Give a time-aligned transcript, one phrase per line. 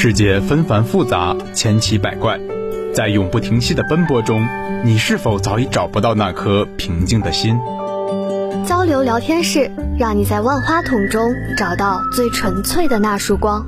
[0.00, 2.38] 世界纷繁复杂，千奇百怪，
[2.94, 4.46] 在永不停息的奔波中，
[4.84, 7.58] 你是否早已找不到那颗平静的心？
[8.64, 11.20] 交流聊天室，让你在万花筒中
[11.56, 13.66] 找到最纯粹的那束光。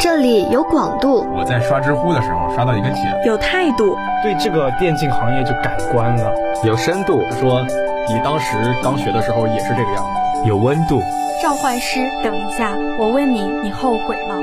[0.00, 6.32] 这里有广度，我在刷知乎的时候刷到一个帖，有态度，对这个电竞行业就改观了；
[6.64, 7.60] 有深度，说
[8.08, 11.02] 你当时刚学的时候也是这个样子；有温度。
[11.40, 14.34] 召唤师，等一下，我问你，你后悔吗？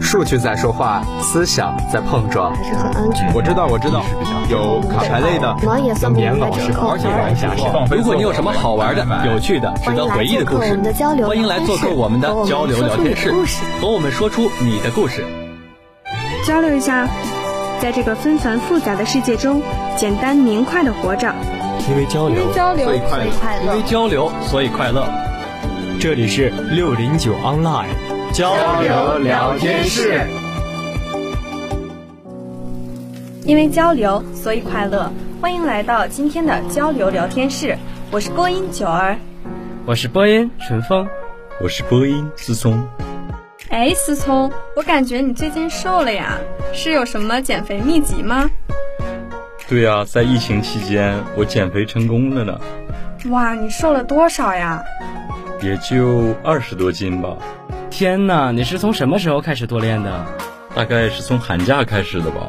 [0.00, 3.32] 数据在说话，思想在碰撞，还是很安全。
[3.34, 4.02] 我知道，我知道，
[4.50, 7.64] 有卡牌类的，有棉袄是而且玩下去。
[7.96, 10.78] 如果你有什么好玩的、有趣的、值得回忆的故事，
[11.24, 13.32] 欢迎来做客我们的交流聊天室，
[13.80, 15.24] 和我们说出你的故事，
[16.46, 17.08] 交流一下，
[17.80, 19.62] 在这个纷繁复杂的世界中，
[19.96, 21.32] 简单明快的活着。
[21.88, 23.18] 因为交流，所以快
[23.56, 25.08] 乐；因为交流，所以快乐。
[26.00, 27.88] 这里是六零九 online
[28.32, 30.24] 交流聊天室，
[33.44, 37.76] 因为交流所以快乐，欢迎来到今天的交流聊天室。
[38.12, 39.18] 我是播音九儿，
[39.84, 41.04] 我是播音陈峰，
[41.60, 42.80] 我是播音思聪。
[43.70, 46.38] 哎，思聪，我感觉你最近瘦了呀，
[46.72, 48.48] 是有什么减肥秘籍吗？
[49.68, 52.56] 对呀，在疫情期间我减肥成功了呢。
[53.30, 54.80] 哇，你瘦了多少呀？
[55.62, 57.36] 也就二十多斤吧。
[57.90, 60.26] 天哪，你是从什么时候开始多练的？
[60.74, 62.48] 大概是从寒假开始的吧。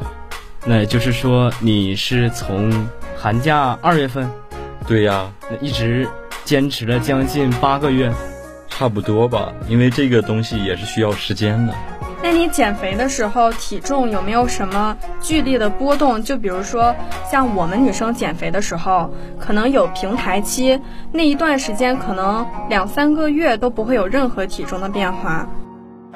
[0.64, 2.70] 那也就是说，你是从
[3.16, 4.30] 寒假二月份？
[4.86, 6.06] 对呀，那一直
[6.44, 8.12] 坚持了将近八个月，
[8.68, 9.52] 差不多吧。
[9.68, 11.74] 因为这个东西也是需要时间的。
[12.22, 16.22] 那你减肥的时候体重有没有什么剧烈的波动？
[16.22, 16.94] 就比如说
[17.30, 20.78] 像我们女生减肥的时候，可能有平台期，
[21.12, 25.48] 那一段时间可能两三个月都不会有任何体重的变化。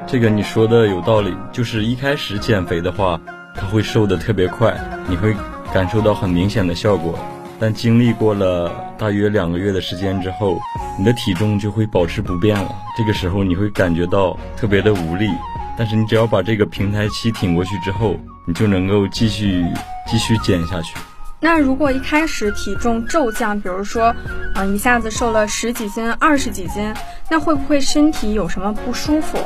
[0.07, 3.19] 这个你说的有道理，就是一开始减肥的话，
[3.55, 4.77] 它会瘦的特别快，
[5.09, 5.35] 你会
[5.73, 7.19] 感受到很明显的效果。
[7.59, 10.59] 但经历过了大约两个月的时间之后，
[10.99, 12.69] 你的体重就会保持不变了。
[12.99, 15.29] 这个时候你会感觉到特别的无力。
[15.77, 19.65] 但是你只要把这个平台期挺过去之后，你就能够继续
[20.07, 20.97] 继续减下去。
[21.41, 24.15] 那如果一开始体重骤降，比如说，
[24.55, 26.95] 嗯，一下子瘦了十几斤、二十几斤，
[27.29, 29.39] 那会不会身体有什么不舒服？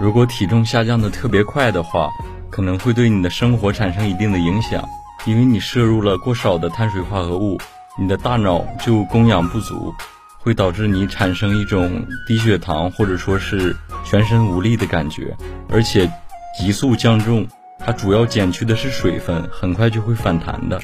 [0.00, 2.08] 如果体重下降的特别快的话，
[2.50, 4.82] 可能会对你的生活产生一定的影响，
[5.26, 7.58] 因为你摄入了过少的碳水化合物，
[7.98, 9.94] 你的大脑就供氧不足。
[10.40, 13.76] 会导致你产生一种低血糖或者说是
[14.08, 15.36] 全身无力的感觉，
[15.68, 16.10] 而且
[16.58, 17.46] 急速降重，
[17.78, 20.80] 它主要减去的是水分，很快就会反弹的。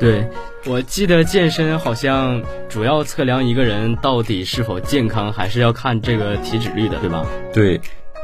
[0.00, 0.26] 对，
[0.64, 7.26] 我记得健身好像主要测量一个人到底是否健康，还是要看这个体脂率的，对吧？
[7.52, 7.78] 对，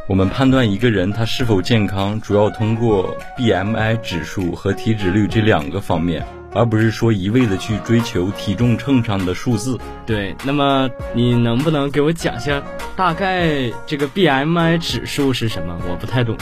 [0.09, 6.27] 我们判断一个人他是否健康，主要通过 BMI 指数和体脂率这两个方面。
[6.53, 9.79] 而不是说一味的去追求体重秤上的数字。
[10.07, 12.63] 对，那么你能不能给我讲一下，
[12.97, 15.77] 大概这个 BMI 指数是什么？
[15.89, 16.37] 我不太懂。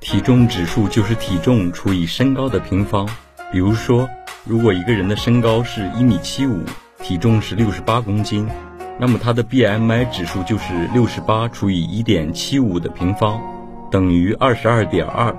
[0.00, 3.08] 体重指数就是体重除以身高的平方。
[3.50, 4.08] 比如说，
[4.44, 6.62] 如果一个人的身高是一米七五，
[7.02, 8.48] 体重是六十八公斤，
[8.98, 13.40] 那么他的 BMI 指数就是六十八除以一点七五的平方，
[13.90, 15.34] 等于二十二点二。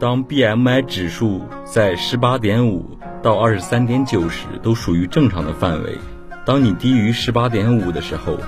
[0.00, 2.97] 当 BMI 指数在十八点五。
[3.22, 5.98] 到二十三点九时都属于正常的范围。
[6.44, 8.38] 当你低于十八点五的时候，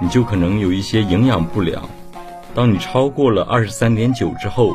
[0.00, 1.82] 你就可能有一些营养不良。
[2.54, 4.72] 当你超过了二十三点九之后，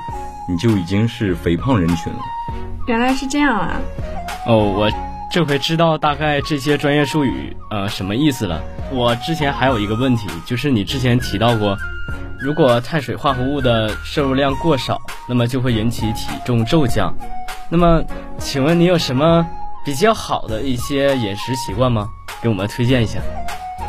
[0.50, 2.20] 你就已经是肥胖人群了。
[2.88, 3.80] 原来是这样啊！
[4.48, 4.90] 哦，我
[5.32, 8.62] 这回知道大概这些专业术语呃什么意思了。
[8.92, 11.78] 我之前还有一个问题，就是你之前提到过，
[12.40, 17.14] 如果碳水化合物的摄入量过少，那么就会引起体重骤降。
[17.70, 18.02] 那么，
[18.40, 19.46] 请问你有什么
[19.84, 22.08] 比较好的一些饮食习惯吗？
[22.42, 23.20] 给我们推荐一下。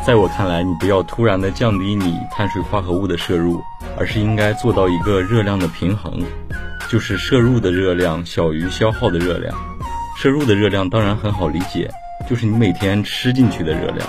[0.05, 3.61] 在我看来，你不要突然的降低你碳水化合物的摄入，
[3.97, 6.21] 而是应该做到一个热量的平衡，
[6.89, 9.55] 就是摄入的热量小于消耗的热量。
[10.17, 11.89] 摄入的热量当然很好理解，
[12.29, 14.05] 就是你每天吃进去的热量。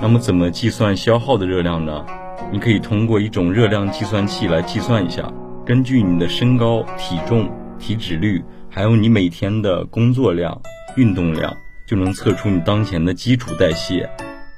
[0.00, 2.04] 那么怎么计算消耗的热量呢？
[2.50, 5.22] 你可以通过一种热量计算器来计算一下，
[5.64, 8.44] 根据你的身高、体重、体脂率。
[8.74, 10.60] 还有你每天的工作量、
[10.96, 11.56] 运动量，
[11.86, 14.10] 就能测出你当前的基础代谢。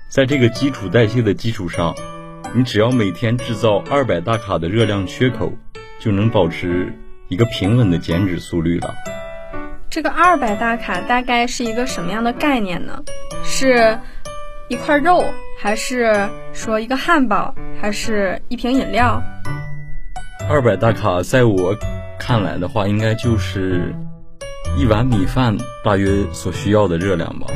[0.09, 1.95] 在这个基础代谢的基础上，
[2.55, 5.53] 你只要每天制造二百大卡的热量缺口，
[6.01, 6.91] 就能保持
[7.29, 8.95] 一个平稳的减脂速率了。
[9.91, 12.99] 这个二百大卡大概是一个什么样的概念呢？
[13.45, 13.99] 是
[14.71, 15.27] 一块肉，
[15.61, 19.23] 还是说一个汉堡，还是一瓶饮料？
[20.49, 21.77] 二百大卡，在我
[22.19, 23.95] 看来的话，应该就是
[24.78, 27.46] 一碗米饭大约所需要的热量吧。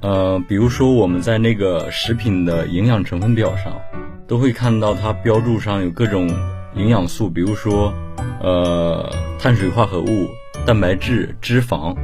[0.00, 3.78] 呃，比如说我们在那个食品的营养成分表上，
[4.26, 6.26] 都会看到它标注上有各种
[6.74, 7.92] 营养素，比如说
[8.40, 10.28] 呃碳水化合物、
[10.64, 11.94] 蛋白质、脂肪，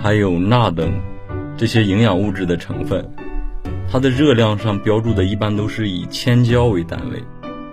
[0.00, 0.90] 还有钠等
[1.58, 3.06] 这些营养物质的成分。
[3.90, 7.22] 它的热量上标注的一般都是以千焦为单位。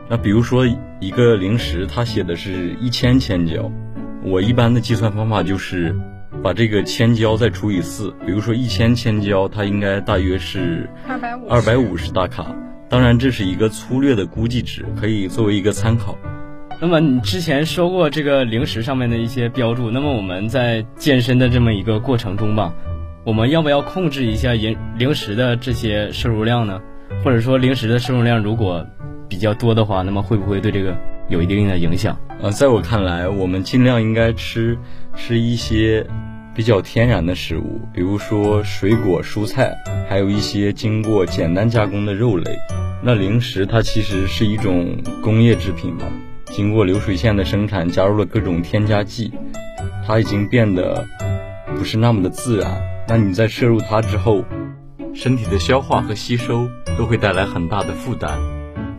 [0.10, 0.66] 那比如说
[1.00, 3.72] 一个零食，它写的是一千千焦，
[4.24, 5.96] 我一般的计算方法就是。
[6.44, 12.46] 把这个千焦再除以四，比如说一千千焦，它应该大约是二百五二百五十大卡。
[12.88, 16.16] 当然，这是一个粗略的估计值，可以作为一个参考。
[16.80, 22.74] 那么你之前说过这个零食上面的一些标注，那么我们在健身的这么一个过程中吧，
[23.26, 26.80] 我们要不要控制一下饮零食的这些摄入量呢？
[27.26, 28.86] 或者说零食的摄入量如果
[29.28, 30.96] 比较多的话，那么会不会对这个
[31.30, 32.18] 有一定的影响？
[32.42, 34.78] 呃，在我看来，我们尽量应该吃
[35.16, 36.06] 吃一些。
[36.56, 39.74] 比较天然的食物，比如说水果、蔬菜，
[40.10, 42.58] 还有一些经过简单加工的肉类。
[43.02, 46.02] 那零食它其实是一种工业制品嘛，
[46.48, 49.32] 经过流水线的生产，加入了各种添加剂，
[50.06, 51.08] 它已经变得
[51.78, 52.82] 不是那么的自然。
[53.08, 54.44] 那你在摄入它之后，
[55.14, 56.68] 身体的消化和吸收
[56.98, 58.38] 都会带来很大的负担。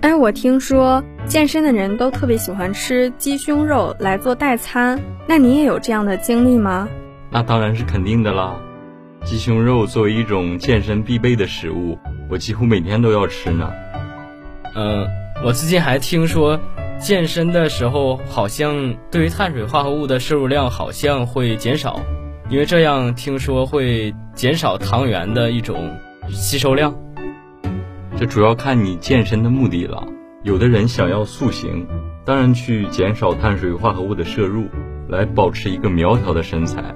[0.00, 6.88] 哎，我听说健身的人都特别喜欢吃鸡胸肉来做代餐，那你也有这样的经历吗？
[7.31, 8.58] 那当然是肯定的啦，
[9.25, 11.99] 鸡胸肉作为一种健身必备的食物，
[12.31, 13.70] 我几乎每天都要吃呢。
[14.75, 15.06] 嗯，
[15.44, 16.58] 我最近还听说，
[16.99, 22.00] 健身的时候好像对于碳水化合物的摄入量好像会减少，
[22.49, 25.94] 因为这样听说会减少糖原的一种
[26.31, 26.94] 吸收量。
[28.20, 30.06] 这主要看你健身的目的了。
[30.43, 31.87] 有的人想要塑形，
[32.22, 34.67] 当然去减少碳水化合物的摄入，
[35.08, 36.94] 来保持一个苗条的身材。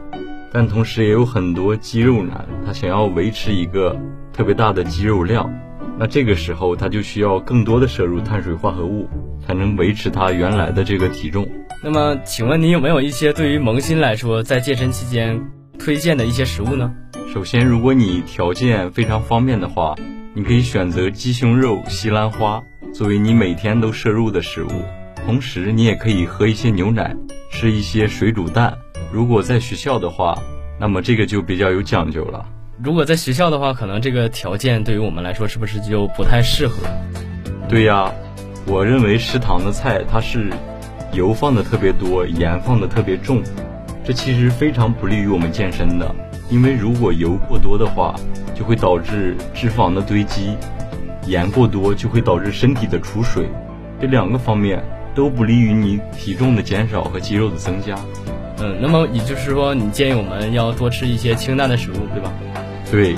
[0.52, 3.98] 但同时也有很多肌肉男，他想要维持一个
[4.34, 5.50] 特别大的肌肉量，
[5.98, 9.08] 那这个时候他就需要更多的摄入碳水化合物，
[9.46, 11.48] 才能维持他原来的这个体重。
[11.82, 15.40] 那么，请问你有没有一些对于萌新来说在健身期间
[15.78, 16.92] 推荐的一些食物呢？
[17.34, 19.96] 首先，如果你条件非常方便的话，
[20.34, 22.62] 你可以选择鸡胸肉、西兰花
[22.94, 24.70] 作为你每天都摄入的食物，
[25.26, 27.12] 同时你也可以喝一些牛奶，
[27.50, 28.72] 吃一些水煮蛋。
[29.12, 30.40] 如果在学校的话，
[30.78, 32.46] 那么这个就比较有讲究了。
[32.80, 36.86] 如果在学校的话，可能这个条件对于我们来说是不是就不太适合？
[37.68, 38.12] 对呀，
[38.64, 40.52] 我认为食堂的菜它是
[41.12, 43.42] 油放的特别多，盐放的特别重，
[44.04, 46.14] 这其实非常不利于我们健身的。
[46.50, 48.14] 因为如果油过多的话，
[48.54, 50.56] 就会导致脂肪的堆积；
[51.26, 53.48] 盐过多就会导致身体的储水，
[54.00, 54.82] 这两个方面
[55.14, 57.96] 都不利于你体重的减少和肌肉的增加。
[58.60, 62.32] 嗯，那么也就是说，你建议我们要多吃一些清淡的食物，对吧？
[62.90, 63.16] 对，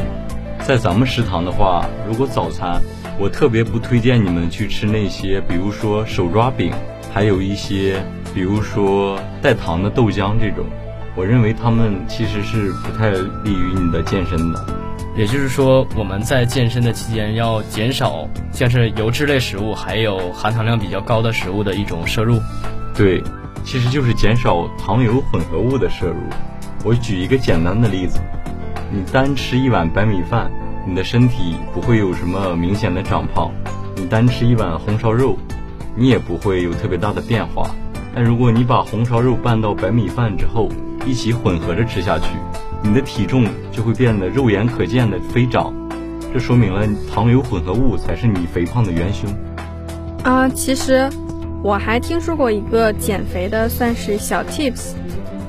[0.66, 2.80] 在咱们食堂的话，如果早餐，
[3.18, 6.72] 我特别不推荐你们去吃那些，比如说手抓饼，
[7.12, 8.02] 还有一些，
[8.34, 10.64] 比如说带糖的豆浆这种，
[11.16, 14.64] 我认为他们其实是不太利于你的健身的。
[15.16, 22.38] 也就是说，我们在健身的期间要减少像是油脂类食物，还有含糖量比较高的食物的一种摄入。
[22.94, 23.22] 对。
[23.64, 26.14] 其实就是减少糖油混合物的摄入。
[26.84, 28.20] 我举一个简单的例子，
[28.92, 30.48] 你单吃一碗白米饭，
[30.86, 33.50] 你的身体不会有什么明显的长胖；
[33.96, 35.36] 你单吃一碗红烧肉，
[35.96, 37.68] 你也不会有特别大的变化。
[38.14, 40.68] 但如果你把红烧肉拌到白米饭之后，
[41.06, 42.26] 一起混合着吃下去，
[42.82, 45.72] 你的体重就会变得肉眼可见的飞涨。
[46.34, 49.32] 这说明了糖油混合物才是你肥胖的元凶。
[50.22, 51.08] 啊，其实。
[51.62, 54.92] 我还听说过一个减肥的算是小 tips，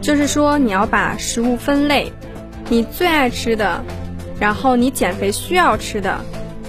[0.01, 2.11] 就是说你要把食物分类，
[2.69, 3.83] 你最爱吃的，
[4.39, 6.19] 然后你减肥需要吃的，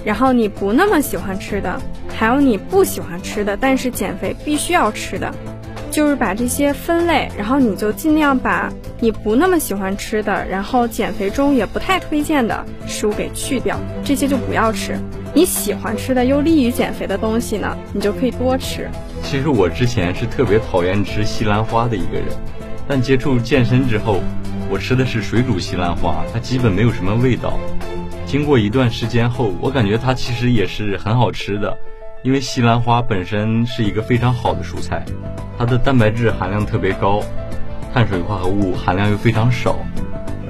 [0.05, 1.81] 然后你不那么喜欢吃的，
[2.15, 5.33] 还有你不喜欢吃的，但是减肥必须要吃的，
[5.91, 14.99] 就是把这些分类，然后你就尽量把你不那么喜欢吃的，然后减肥中也不太推荐的食物给去掉，这些就不要吃。
[15.35, 18.89] 你喜欢吃的又利于减肥的东西呢，你就可以多吃。
[19.23, 22.25] 其实我之前是特别讨厌吃西兰花的一个人，
[22.87, 24.21] 但接触健身之后，
[24.71, 27.59] 我吃的是水煮西兰花，它基本没有什么味道。
[28.27, 31.79] 经过一段时间后，我感觉它其实也是很好吃的，
[32.25, 35.05] 因为西兰花本身是一个非常好的蔬菜，
[35.57, 37.23] 它的蛋白质含量特别高，
[37.95, 39.79] 碳水化合物含量又非常少，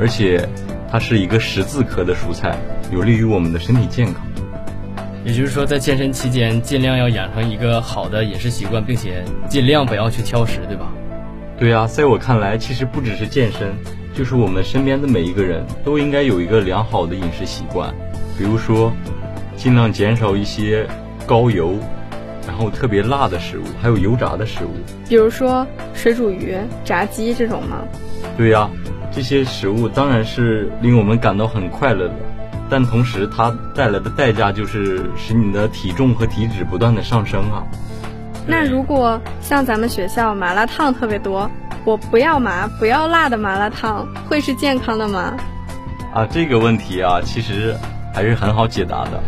[0.00, 0.48] 而且
[0.90, 2.56] 它是一个十字科的蔬菜，
[2.90, 4.26] 有利于我们的身体健康。
[5.24, 10.90] 也就是说，在健身期间，尽量要养成一个好的饮食习惯，并且尽量不要去挑食，对吧？
[11.58, 13.74] 对呀，在我看来，其实不只是健身，
[14.14, 17.94] 就是我们身边的每一个人都应该有一个良好的饮食习惯，
[18.38, 18.90] 比如说，
[19.54, 20.86] 尽量减少一些
[21.28, 21.74] 高油，
[22.46, 24.70] 然后特别辣的食物，还有油炸的食物，
[25.06, 26.56] 比如说水煮鱼、
[26.86, 27.84] 炸鸡这种吗？
[28.38, 28.70] 对呀，
[29.12, 32.14] 这些食物当然是令我们感到很快乐的。
[32.70, 37.62] 但同时，它带来的代价就是使你的体重和体脂不断的上升啊。
[38.46, 41.50] 那如果像咱们学校麻辣烫特别多，
[41.84, 45.36] 我不要麻不要辣的麻辣烫，会是健康的吗？
[46.14, 47.74] 啊，这个问题啊，其实
[48.14, 49.22] 还是很好解答的。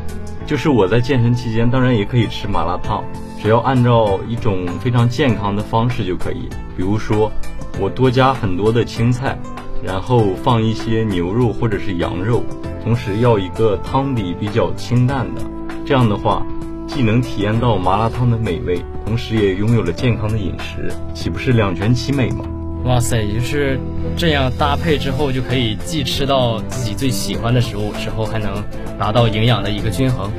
[0.51, 3.05] 就是我在健身期间，当然也可以吃麻辣烫，
[3.41, 6.49] 只要按照一种非常健康的方式就可以。
[6.77, 7.31] 比如说，
[7.79, 9.39] 我多加很多的青菜，
[9.81, 12.43] 然后放一些牛肉或者是羊肉。
[12.83, 15.41] 同时要一个汤底比较清淡的，
[15.87, 16.45] 这样的话，
[16.85, 22.45] 既能体验到麻辣烫的美味，同时也拥有了健康的饮食，岂不是两全其美吗？
[22.85, 23.79] 哇塞，就是
[24.17, 28.65] 这样搭配之后，就可以既吃到自己最喜欢的食物，之后还能
[28.99, 30.31] 达到营养的一个均衡。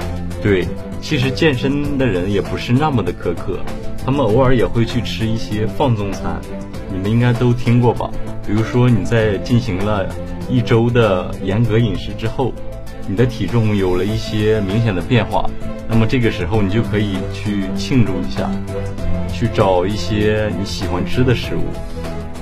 [0.42, 0.68] 对，
[1.02, 3.60] 其实健身的人也不是那么的苛刻，
[4.06, 6.42] 他们偶尔也会去吃一些放纵餐，
[6.92, 8.10] 你们应该都听过吧？
[8.46, 10.08] 比如说你在进行了。
[10.50, 12.52] 一周的严格饮食之后，
[13.08, 15.50] 你的体重有了一些明显的变化，
[15.88, 18.52] 那么这个时候你就可以去庆祝一下，
[19.32, 21.64] 去找一些你喜欢吃的食物，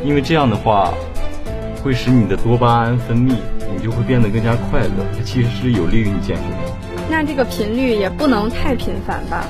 [0.04, 0.94] 因为这样的话
[1.84, 3.34] 会使你的多巴胺分泌，
[3.74, 6.58] 你就会变得更加快乐，它其实是有利于你健身的。
[7.10, 9.46] 那这个频率也不能太频繁吧？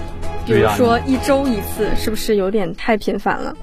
[0.45, 3.55] 比如说一周一次，是不是有点太频繁了？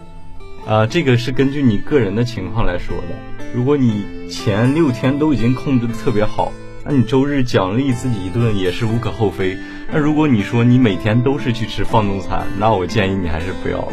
[0.67, 3.15] 啊，这个是根据你个人的情况来说的。
[3.55, 6.53] 如果你前六天都已经控制的特别好，
[6.85, 9.57] 那你周日奖励自己一顿也是无可厚非。
[9.91, 13.93] 那如果你说你每天都是去吃放纵餐，那我建议你还是不要了。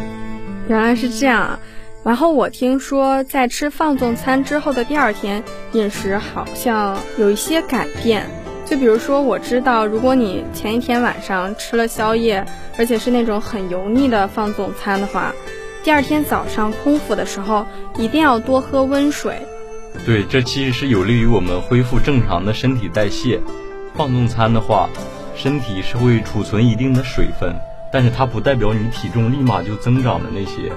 [0.67, 1.57] 原来是这样，
[2.03, 5.41] 然后我听说在吃放纵餐之后的第二天，
[5.71, 8.29] 饮食好像有一些改变。
[8.65, 12.45] 就比如说，我知道如果你前一天晚上吃了宵夜，
[12.77, 15.33] 而且是那种很油腻的放纵餐的话。
[15.83, 17.65] 第二天早上空腹的时候，
[17.97, 19.37] 一定要多喝温水。
[20.05, 23.39] 对，这其实是有利于我们恢复正常的身体代谢。
[23.93, 24.89] 放纵餐的话，
[25.35, 27.53] 身体是会储存一定的水分，
[27.91, 30.71] 但是它不代表你体重立马就增长的那些。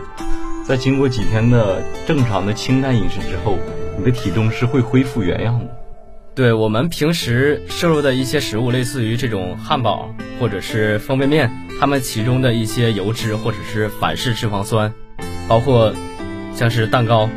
[0.66, 3.56] 在经过几天的正常的清淡饮食之后，
[3.96, 5.66] 你的体重是会恢复原样的。
[6.34, 14.92] 对我们平时摄入的一些食物，类似于这种汉堡或者是方便面，它们其中的一些油脂或者是反式脂肪酸，
[15.46, 15.94] 包括
[16.52, 17.30] 像是蛋糕，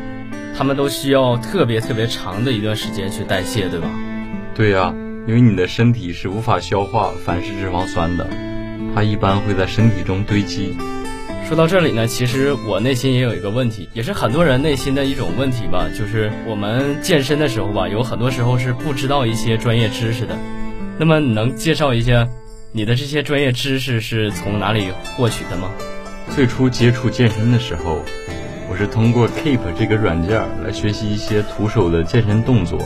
[0.57, 3.87] 它们都需要特别特别长的一段时间去代谢，对吧？
[4.55, 4.91] 对呀，
[5.27, 8.27] 因为你的身体是无法消化反式脂肪酸的，
[8.95, 10.75] 它一般会在身体中堆积。
[11.49, 20.37] 说到这里呢，其实我内心也有一个问题，也是很多人内心的一种问题吧，就是我们健身的时候吧，有很多时候是不知道一些专业知识的。
[20.99, 22.29] 那么你能介绍一下
[22.71, 25.71] 你的这些专业知识是从哪里获取的吗？
[26.35, 28.05] 最初接触健身的时候，
[28.69, 32.77] 我是通过 Keep 这个软件来学习一些徒手的健身动作，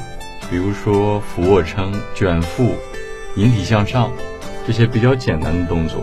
[0.49, 2.73] 比如说俯卧撑、卷腹、
[3.35, 4.09] 引体向上
[4.65, 6.01] 这些比较简单的动作。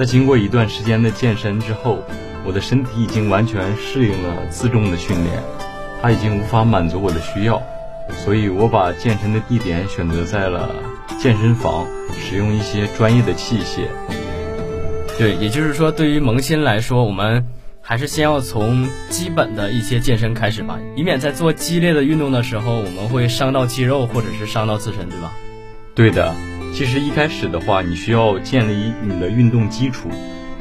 [0.00, 2.02] 在经过一段时间的健身之后，
[2.46, 5.42] 我的身体已经完全适应了自重的训练，
[6.00, 7.62] 它已经无法满足我的需要，
[8.10, 10.70] 所以我把健身的地点选择在了
[11.18, 11.86] 健身房，
[12.18, 13.88] 使用一些专业的器械。
[15.18, 17.44] 对，也就是说，对于萌新来说，我们
[17.82, 25.30] 还是先要从基本的一些健身开始吧，以免在做激烈的运动的时候，我们会伤到肌肉或者是伤到自身，对吧？
[25.94, 26.34] 对的。
[26.72, 30.08] 其实一开始的话，你需要建立你的运动基础，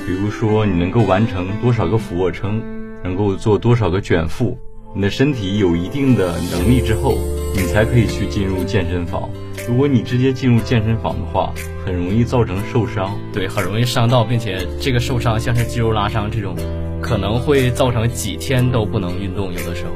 [0.05, 2.61] 比如说你能够完成多少个俯卧撑，
[3.03, 4.57] 能够做多少个卷腹，
[4.93, 7.17] 你的身体有一定的能力之后，
[7.55, 9.29] 你才可以去进入健身房。
[9.67, 11.53] 如果你直接进入健身房的话，
[11.85, 13.17] 很容易造成受伤。
[13.31, 16.55] 对，很容易伤到，并且这个受伤像是肌肉拉伤这种，
[17.01, 19.53] 可能会造成几天都不能运动。
[19.53, 19.91] 有的时候，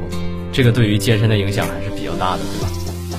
[0.53, 2.72] 这个对于健身的影响还是比较大的，对吧？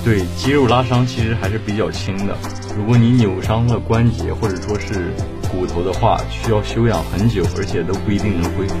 [0.05, 2.37] 对，肌肉拉伤其实还是比较轻的。
[2.77, 5.11] 如果你扭伤了关节或者说是
[5.51, 8.75] 骨头的话，需要休养很久，而且都不一定能恢复。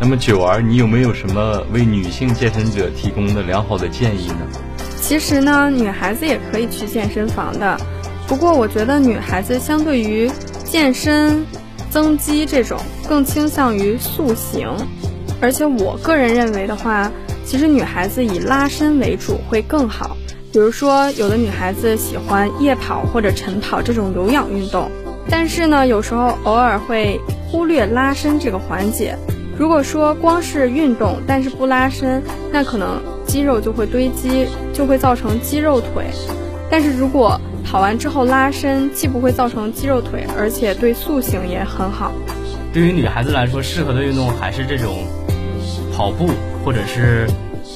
[0.00, 4.46] 那么九儿，你有没有什么为女性健身者提供的良好的建议呢？
[5.00, 7.76] 其实呢，女孩子也可以去健身房的，
[8.28, 10.30] 不过我觉得女孩子相对于
[10.64, 11.44] 健身、
[11.90, 12.78] 增肌这种，
[13.08, 14.68] 更倾向于塑形。
[15.40, 17.10] 而且我个人认为的话，
[17.44, 20.16] 其实女孩子以拉伸为主会更好。
[20.52, 24.90] 比如说，有的女孩子喜欢夜跑或者晨跑这种有氧运动，
[25.28, 29.16] 但是呢，有时候偶尔会忽略拉伸这个环节。
[29.56, 36.06] 如果说光是运动，但是不拉伸，那可能肌肉就会堆积，就会造成肌肉腿。
[36.70, 42.10] 但是如果跑完之后拉伸，既不会造成肌肉腿，而且对塑形也很好。
[42.72, 45.04] 对于女孩子来说，适合的运动还是这种
[46.00, 46.30] 跑步
[46.64, 47.26] 或者是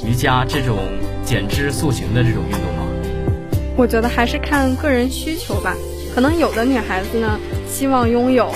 [0.03, 0.79] 瑜伽这种
[1.23, 2.87] 减脂塑形的这种运动吗？
[3.77, 5.77] 我觉得还是看个人需求吧。
[6.15, 7.39] 可能有的女孩子呢，
[7.69, 8.51] 希望拥有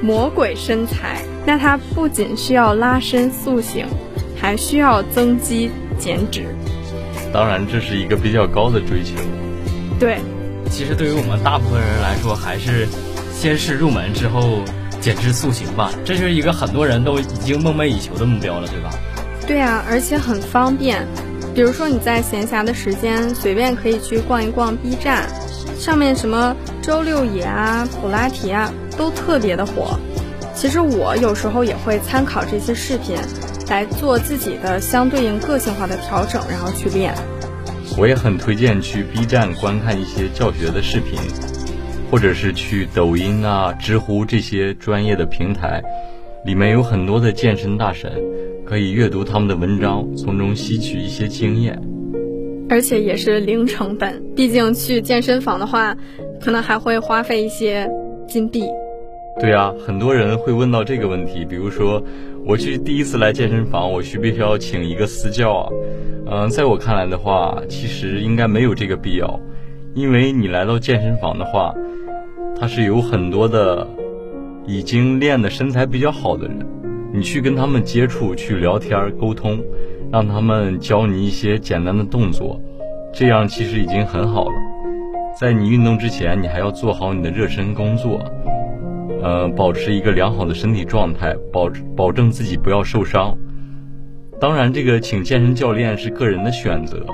[0.00, 1.20] 魔鬼身材。
[1.44, 3.86] 那她不仅需要拉伸塑形，
[4.34, 6.46] 还需要增肌减脂。
[7.30, 9.12] 当然，这是一个比较高的追求。
[10.00, 10.16] 对，
[10.70, 12.88] 其实对于我们大部分人来说，还是
[13.34, 14.62] 先是入门之后
[15.00, 15.90] 减脂塑形吧。
[16.04, 18.90] 这是一个很多人都已经梦寐以求的目标了，对吧？
[19.46, 21.06] 对啊，而且很方便。
[21.54, 25.28] 比如说你在闲暇的时间，随便可以去逛一逛 B 站，
[25.78, 29.98] 上面什么周六野啊、普拉提啊，都特别的火。
[30.54, 33.16] 其实我有时候也会参考这些视频，
[33.68, 37.14] 来做自己的相对应个性化的调整，然后去练。
[37.96, 41.18] 我也很推荐去 B 站观看一些教学的视频，
[42.10, 45.82] 或者是去抖音啊、知乎这些专业的平台，
[46.44, 48.10] 里面有很多的健身大神，
[48.64, 51.78] 可以阅读他们的文章，从中吸取一些经验。
[52.70, 55.96] 而且也是零成本，毕竟去健身房的话，
[56.40, 57.88] 可能还会花费一些
[58.26, 58.64] 金币。
[59.40, 62.02] 对啊，很多人会问到这个问题，比如说，
[62.44, 65.68] 我去第一次来健身房，我需不需要请一个私教啊？
[66.30, 69.40] 嗯，在我看来的话，其实应该没有这个必要，
[69.94, 71.74] 因为你来到健身房的话，
[72.58, 73.86] 它是有很多的
[74.66, 76.58] 已经练的身材比较好的人，
[77.12, 79.58] 你去跟他们接触、去聊天、沟通，
[80.12, 82.60] 让他们教你一些简单的动作，
[83.12, 84.54] 这样其实已经很好了。
[85.40, 88.20] 在你运动之前，你还要做好你的热身工作。
[89.20, 93.36] 呃，保持一个良好的身体状态，保保证自己不要受伤。
[94.38, 97.04] 当然，这个请健身教练是个人的选择，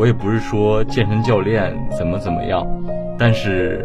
[0.00, 2.66] 我也不是说健身教练怎么怎么样，
[3.18, 3.84] 但是，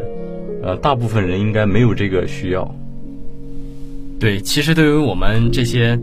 [0.64, 2.74] 呃，大部分人应该没有这个需要。
[4.18, 6.00] 对，其实对于我们这些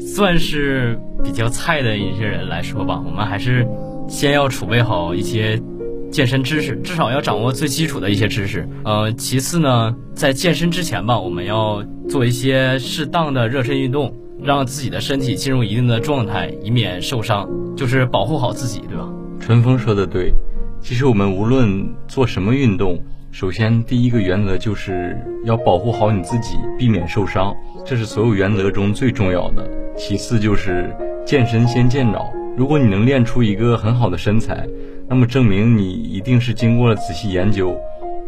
[0.00, 3.64] 算是比较菜的一些人来说吧，我们还是
[4.08, 5.62] 先要储备好一些。
[6.10, 19.08] 健身知识至少要掌握最基础的一些知识，呃，其次呢，在健身之前吧，我们要做一些适当的热身运动，让自己的身体进入一定的状态，以免受伤，就是保护好自己，对吧？
[19.52, 20.32] 春风说的对，
[20.80, 22.98] 其实我们无论做什么运动，
[23.30, 29.70] 首先第一个原则就是要保护好你自己，避免受伤，这是所有原则中最重要的。
[29.94, 30.90] 其次就是
[31.26, 34.66] 健身先健脑，如果你能练出一个很好的身材。
[35.06, 37.78] 那么证明你一定是经过了仔细研究，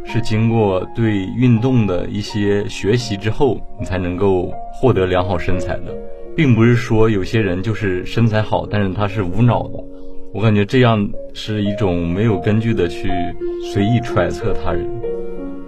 [0.05, 5.97] 是经过对运动的一些学习之后，你才能够获得良好身材的，
[6.37, 9.83] 并不是说有些人就是身材好，但是他是无脑的。
[10.35, 13.09] 我感觉这样是一种没有根据的去
[13.73, 14.85] 随意揣测他人。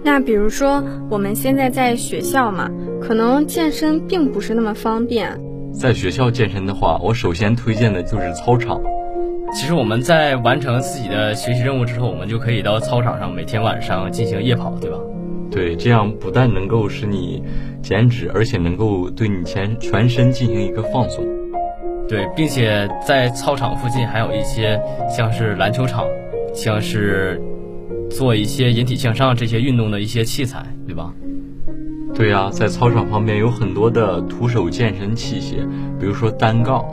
[0.03, 2.69] 那比如说我们现在在学校嘛，
[3.01, 5.31] 可能健身并不是那么方便。
[5.71, 8.81] 在学校健身的话，我首先推荐的就是操场。
[9.53, 14.97] 其实我们在完成自己的学习任务之后，我们就可以到操场上每天晚上进行夜跑，对吧？
[15.49, 17.41] 对，这样不但能够使你
[17.81, 21.25] 减脂，而且能够对你全全身进行一个放松。
[22.07, 26.05] 对，并且在操场附近还有一些像是篮球场，
[26.53, 27.41] 像是
[28.09, 31.13] 做一些引体向上这些运动的一些器材，对吧？
[32.13, 35.57] 对呀，在操场旁边有很多的徒手健身器械，
[35.99, 36.83] 比如说单杠，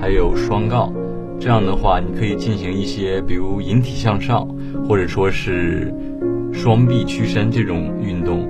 [0.00, 0.92] 还有双杠。
[1.38, 4.48] 这样的话，你可以进行一些，比如引体向上，
[4.88, 5.92] 或者说是
[6.52, 8.48] 双臂屈伸这种运动。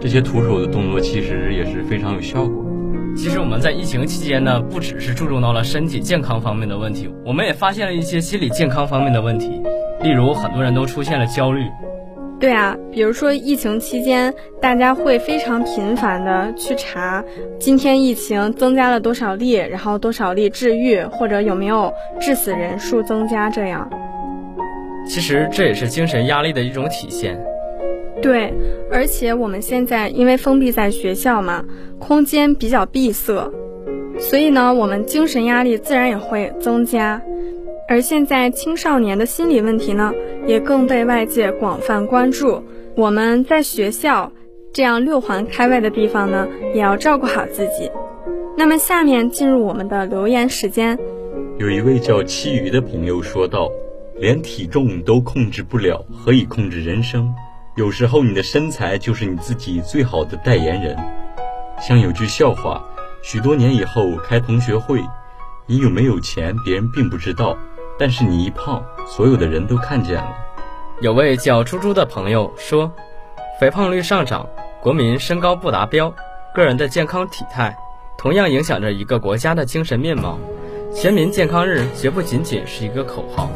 [0.00, 2.63] 这些徒手的动作其实也是非常有效果。
[3.16, 9.62] 其实我们在疫情期间呢，不只是注重到了身体健康方面的问题，我们也发现了一些心理健康方面的问题，
[10.02, 11.62] 例如很多人都出现了焦虑。
[12.40, 17.24] 对啊，比如说疫情期间，大家会非常频繁的去查，
[17.58, 23.88] 今天疫情增加了多少例，然后多少例治愈，或者有没有致死人数增加这样。
[25.06, 27.38] 其实这也是精神压力的一种体现。
[28.24, 28.54] 对，
[28.90, 31.62] 而且我们现在因为封闭在学校嘛，
[31.98, 33.52] 空间比较闭塞，
[34.18, 37.20] 所以呢，我们精神压力自然也会增加。
[37.86, 40.10] 而现在青少年的心理问题呢，
[40.46, 42.64] 也更被外界广泛关注。
[42.96, 44.32] 我们在学校
[44.72, 47.90] 这样六环开外的地方呢，也要照顾好自己。
[48.56, 50.98] 那么，下面进入我们的留言时间。
[51.58, 53.70] 有一位叫七鱼的朋友说道
[54.18, 57.30] ：“连体重都控制不了，何以控制人生？
[57.76, 60.96] 有时候你的身材就是你自己最好的代言人。
[61.80, 62.80] 像有句笑话，
[63.20, 65.02] 许多年以后开同学会，
[65.66, 67.58] 你有没有钱，别人并不知道，
[67.98, 70.36] 但是你一胖，所有的人都看见了。
[71.00, 72.92] 有位叫猪猪的朋友说，
[73.58, 74.48] 肥胖率上涨，
[74.80, 76.14] 国民身高不达标，
[76.54, 77.76] 个人的健康体态，
[78.16, 80.38] 同样影响着一个国家的精神面貌。
[80.94, 83.50] 全民健康日绝不仅仅是一个口号，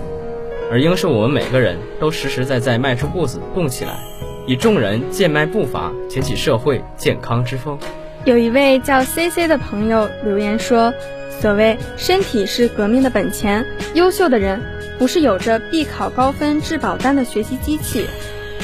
[0.71, 3.99] 而应是我们每个人都实实在在迈出步子，动起来，
[4.47, 7.79] 以众人健迈步伐，牵起社会健康之风。
[8.25, 10.93] 有一位叫 C C 的朋友留言说
[11.41, 14.61] ：“所谓身体是革命的本钱，优秀的人
[14.99, 18.07] 不是有着必考高分、质保单的学习机器，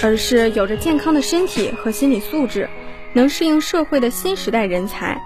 [0.03, 2.69] 而是有着健康的身体和心理素质，
[3.15, 5.19] 能适应社会的新时代人才。”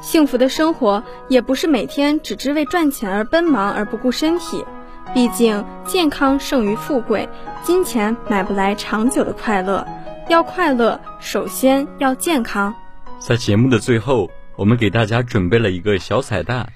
[0.00, 4.62] 幸福的生活也不是每天只知为赚钱而奔忙而不顾身体，
[5.12, 7.28] 毕竟健康胜于富贵，
[7.62, 9.86] 金钱买不来长久的快乐。
[10.28, 12.74] 要快乐，首先要健康。
[13.18, 16.66] 在节目的最后，我们给大家准备了一个小彩蛋。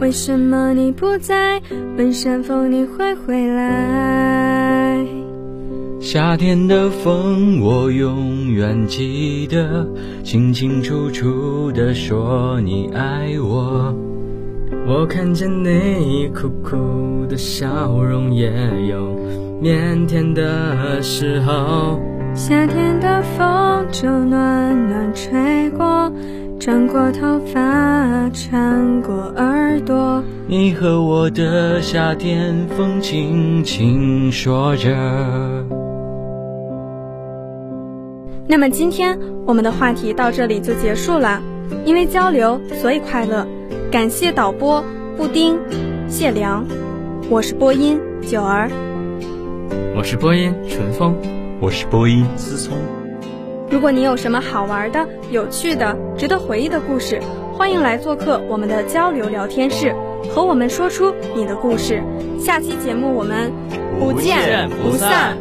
[0.00, 1.62] 为什么你不在？
[1.96, 5.04] 问山风你会回来？
[6.00, 9.86] 夏天的风，我永远记得，
[10.24, 13.94] 清清楚楚的说你爱我。
[14.92, 18.50] 我看见你苦苦的笑容，也
[18.88, 19.16] 有
[19.62, 22.00] 腼腆的时候。
[22.34, 26.12] 夏天的风就暖暖吹过，
[26.58, 30.24] 转过头发，穿过耳朵。
[30.48, 34.88] 你和我的夏天风，轻轻说着。
[38.48, 41.40] 那么今天我们的话题到这里就结束了，
[41.84, 43.46] 因为交流所以快乐。
[43.90, 44.84] 感谢导播
[45.16, 45.58] 布丁、
[46.08, 46.64] 谢良，
[47.28, 48.70] 我是播音九儿，
[49.96, 51.16] 我是播音淳风，
[51.60, 52.78] 我是播音思聪。
[53.68, 57.20] 如果你有什么好玩的、有趣的、值得回忆的故事，
[57.52, 59.92] 欢迎来做客我们的交流聊天室，
[60.28, 62.00] 和我们说出你的故事。
[62.38, 63.50] 下期节目我们
[63.98, 65.36] 不见不散。